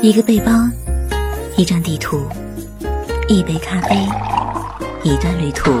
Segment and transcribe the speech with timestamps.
[0.00, 0.52] 一个背包，
[1.56, 2.22] 一张地图，
[3.26, 3.96] 一杯咖啡，
[5.02, 5.72] 一段旅途。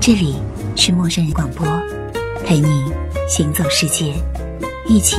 [0.00, 0.34] 这里
[0.74, 1.64] 是陌生人广播，
[2.44, 2.92] 陪你
[3.28, 4.12] 行走世界，
[4.84, 5.16] 一起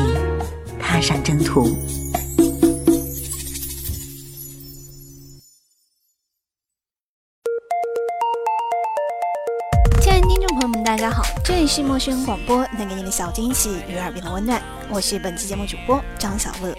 [0.77, 1.73] 踏上征途。
[11.01, 14.61] 大家好，这里是陌生人广播，能给你的小惊喜与耳边的温暖。
[14.87, 16.75] 我是本期节目主播张小乐。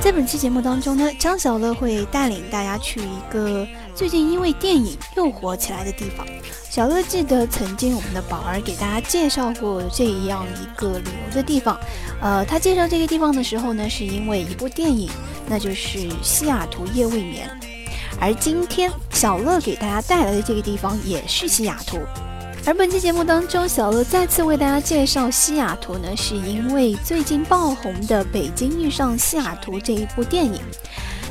[0.00, 6.24] 在本期节目当中呢，张小乐会带领大家去一个最近因为电影又火起来的地方。
[6.70, 11.76] 小乐记得曾经我们的宝儿给大家介绍过这样一个旅游的地方，
[12.20, 15.10] 呃，他介绍这个地方的时候呢，是因为一部电影，
[15.48, 17.50] 那就是《西雅图夜未眠》。
[18.22, 21.98] 而今天小乐给大家带来的这个地方也是西雅图。
[22.64, 30.60] 而本期节目当中，小乐再次为大家介绍西雅图呢，是因为最近爆红的《北京遇上西雅图》这一部电影，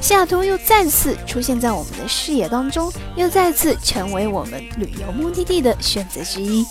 [0.02, 6.66] 西雅图又再次出现在我们的视野当中，又再次成为我们旅游目的地的选择之一。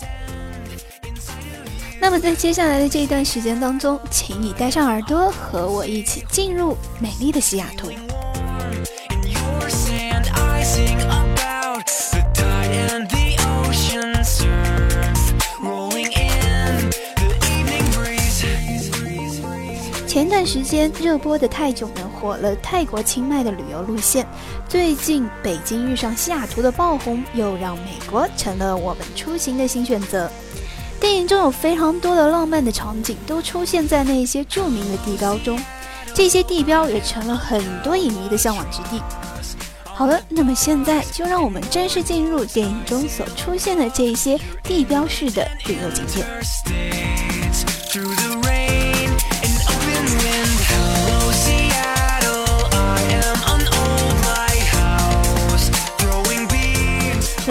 [1.99, 7.87] 那么在接下来的这一段时间当中，请你带上耳朵，和我一起进入美丽的西雅图。
[20.45, 24.27] 时间热播的泰囧呢，火了泰国清迈的旅游路线。
[24.67, 30.29] 最近北京遇上西雅图的爆红，又让美国成了我们出行的新选择。
[30.99, 35.59] 电影中有非常多的浪漫的场景，都出现在那些著名的地标中。
[36.13, 39.01] 这些地标也成了很多影迷的向往之地。
[39.83, 46.27] 好了，那么现在就让我们正式进入电影中所出现的这些地标式的旅游景点。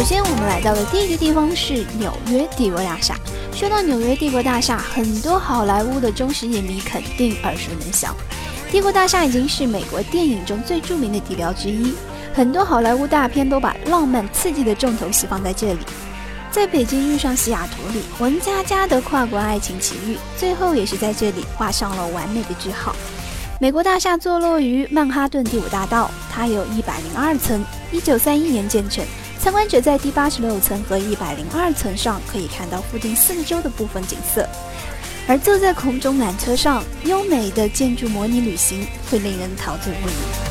[0.01, 3.15] 首先，我们来到的第一个地方是纽约帝国大厦。
[3.53, 8.17] 说到纽约帝国大厦，很多好莱坞的忠实影迷肯定耳熟能详。
[8.73, 11.93] 帝国大厦已经是美国电影中最著名的地标之一，
[12.33, 15.81] 很多好莱坞大片都把浪漫刺激的重头戏放在这里。
[16.51, 22.97] 在北京遇上西雅图里，文佳佳的跨国爱情奇遇，最后也是在这里画上了完美的句号。
[23.61, 27.63] 美国大厦坐落于曼哈顿第五大道，它有一百零二层，
[27.93, 29.05] 一九三一年建成。
[29.41, 34.47] 参观者在第八十六层和一百零二层上可以看到附近四周的部分景色，
[35.27, 40.50] 而坐在空中缆车上，优美的建筑模拟旅行会令人陶醉不已。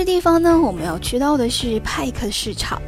[0.00, 2.80] 这地方呢，我们要去到的是派克市场。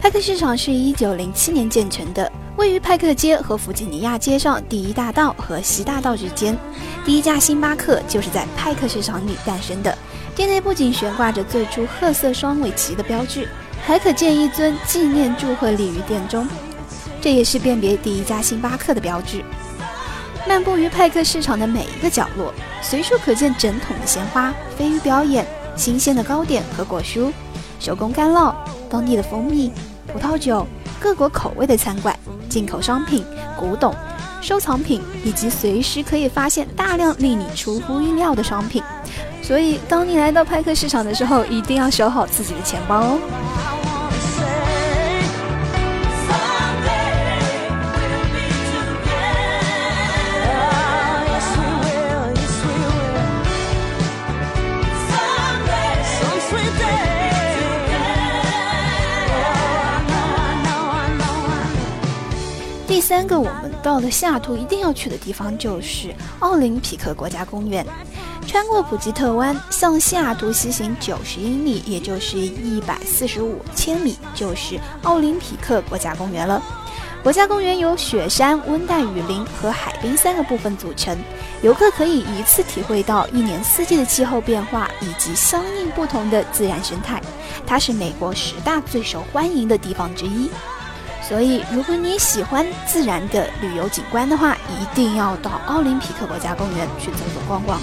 [0.00, 6.56] 派克市场是一九零七年建成的，位于派克街和弗吉尼亚街上第一大道和西大道之间。
[7.04, 9.98] 第一家星巴克就是在派克市场里诞生的。
[10.36, 13.48] 店内不仅悬挂着最初褐色双尾旗的标志，
[13.84, 16.46] 还可见一尊纪念祝贺立于店中，
[17.20, 19.44] 这也是辨别第一家星巴克的标志。
[20.46, 25.44] 漫步于派克市场的每一个角落，随处可见整桶的鲜花、飞鱼表演。
[25.76, 27.32] 新鲜的糕点和果蔬，
[27.80, 28.54] 手工干酪，
[28.88, 29.72] 当地的蜂蜜、
[30.06, 30.66] 葡萄酒，
[31.00, 32.16] 各国口味的餐馆，
[32.48, 33.24] 进口商品、
[33.58, 33.94] 古董、
[34.40, 38.82] 收藏品，以及随时可以发现大量令你出乎意料的商品。
[39.42, 43.18] 所以，当你来到派克市场的时候，一定要守好自己的钱包哦。
[63.24, 67.86] 三个，我们到了西雅图一定要去的地方就是奥林匹克国家公园。
[68.46, 76.62] 穿过普吉特湾，向西雅图西行九十英里，也就是一百四十五千米，就是奥林匹克国家公园了。
[77.22, 81.16] 国家公园由雪山、温带雨林和海滨三个部分组成，
[81.62, 87.22] 游客可以一次体会到一年四季的气候变化以及相应不同的自然生态。
[87.66, 90.50] 它是美国十大最受欢迎的地方之一。
[91.28, 97.80] 所以，如果你喜欢自然的旅游景观的话，一定要到奥林匹克国家公园去走走逛逛。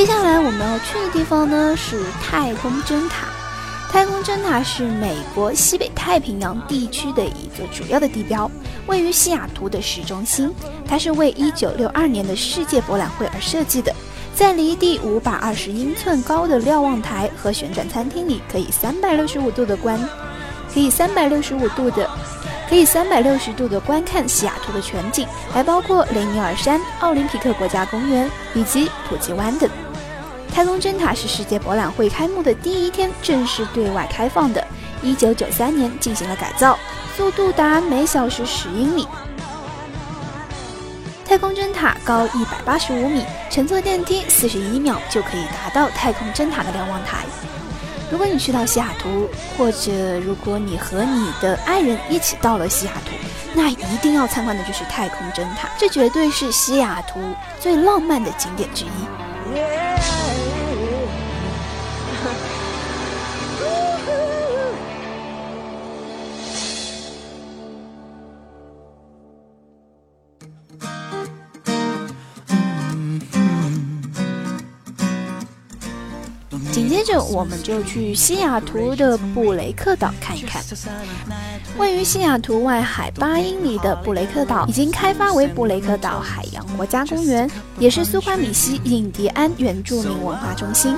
[0.00, 3.26] 接下来我们要去的地方呢是太空针塔。
[3.90, 8.50] 太空针塔是美国西北太平洋地区的一个主要的地标，
[8.86, 10.50] 位于西雅图的市中心。
[10.88, 13.94] 它是为1962年的世界博览会而设计的。
[14.34, 20.00] 在离地520英寸高的瞭望台和旋转餐厅里，可以365度的观，
[20.72, 22.08] 可以365度的，
[22.70, 29.68] 可以360度的观看西雅图的全景，还包括雷尼尔山、奥林匹克国家公园以及普吉湾等。
[30.52, 34.64] 太空针塔是世界博览会开幕的第一天正式对外开放的。
[35.02, 36.78] 一九九三年进行了改造，
[37.16, 39.08] 速度达每小时十英里。
[41.24, 47.24] 太空针塔高一百八十五米，乘坐电梯四十一秒就可以达到太空针塔的瞭望台。
[48.10, 53.12] 如果你去到西雅图，或者如果你和你的爱人一起到了西雅图，
[53.54, 57.20] 那一定要参观的就是太空针塔，这绝对是西雅图
[57.60, 59.19] 最浪漫的景点之一。
[76.90, 80.60] 接着，我们就去西雅图的布雷克岛看一看。
[81.78, 87.48] 位于西雅图外海八英里的布雷克岛已经开发为布雷克岛海洋国家公园，
[87.78, 90.96] 也是苏夸米西印第安原住民文化中心。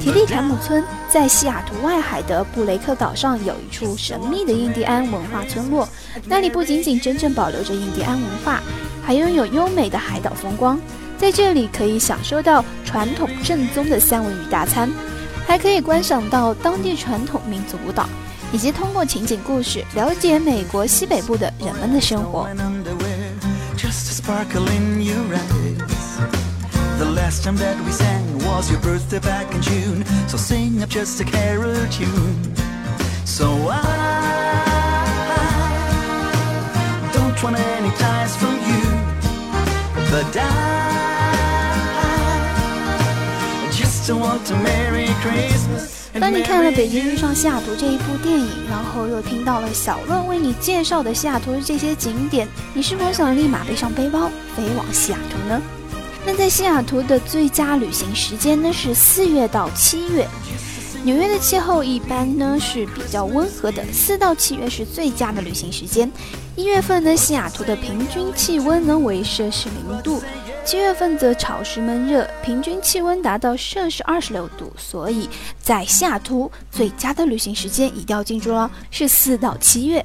[0.00, 5.86] 提利坎姆村在西雅图外海的布雷克岛上有一处神秘的印第安文化村落，
[6.24, 8.62] 那里不仅仅真正保留着印第安文化。
[9.02, 10.80] 还拥有优美的海岛风光，
[11.18, 14.90] 在这里可以享受到传统正宗的三文鱼大餐，
[15.46, 18.08] 还可以观赏到当地传统民族舞蹈，
[18.52, 22.48] 以及通过情景故事了解美国西北部的人们的生活。
[46.20, 55.79] 当你看了《北京遇上西雅图》这一部电影，然后又听到了小乐为你介绍的西雅图的这些景点，你是否想立马背上背包飞往西雅图呢？
[56.26, 60.28] 那在西雅图的最佳旅行时间呢是四月到七月。
[61.02, 66.10] 纽约的气候一般呢是比较温和的，四到七月是最佳的旅行时间。
[66.56, 70.22] 一月份呢，西雅图的平均气温能为摄氏零度，
[70.62, 74.70] 七月份则潮湿闷热，平均气温达到摄氏二十六度。
[74.76, 75.26] 所以
[75.58, 80.04] 在西雅图最佳的旅行时间一定要记住了，是四到七月。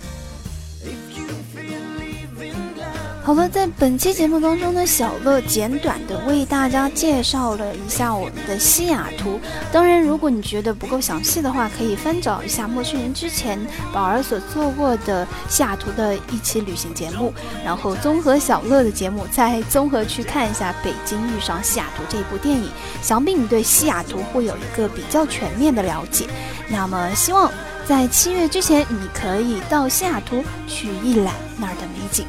[3.25, 9.39] 好了，在本期节目当中呢，小乐简短的为大家介绍了一下我们的西雅图。
[9.71, 13.59] 当然，如果你觉得不够详细的话，可以翻找一下陌生人之前
[13.91, 22.69] 宝儿所做过的西雅图的一期旅行节目，然后综合小乐的节目，再综合去看一下《北京遇上西雅图》这一部电影，
[23.01, 26.27] 想必你对西雅图会有一个比较全面的了解。
[26.69, 27.51] 那么，希望
[27.87, 32.23] 在七月之前，你可以到西雅图去一览那儿的美景。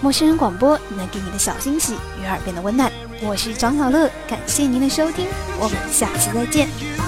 [0.00, 2.90] 陌生人广播能给你的小惊喜与耳边的温暖，
[3.20, 5.26] 我是张小乐，感谢您的收听，
[5.58, 7.07] 我们下期再见。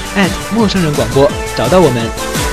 [0.53, 2.50] 陌生人广播，找到我们。